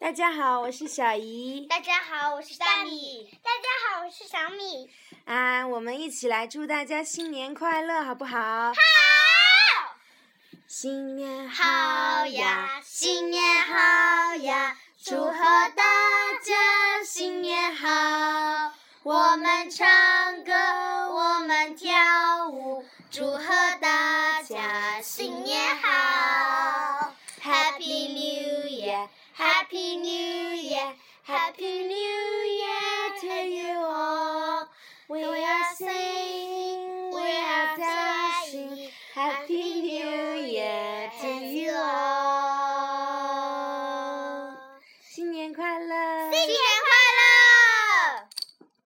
[0.00, 1.66] 大家好，我是小姨。
[1.68, 3.36] 大家好，我是大米。
[3.42, 4.88] 大家好，我是小米。
[5.24, 8.38] 啊，我们一起来祝大家新年快乐，好不好？
[8.68, 8.74] 好。
[10.68, 15.82] 新年好呀，新年好呀，祝贺大
[16.44, 18.72] 家新年好。
[19.02, 23.44] 我们唱歌，我们跳舞，祝贺
[23.80, 27.14] 大家新年好。
[27.42, 29.08] Happy New Year,
[29.38, 30.92] Happy New Year,
[31.22, 31.94] Happy New
[32.58, 34.66] Year to you all.
[35.08, 38.90] We are singing, we are dancing.
[39.14, 42.18] Happy New Year to you all.
[45.00, 46.32] 新年快乐！
[46.32, 46.58] 新年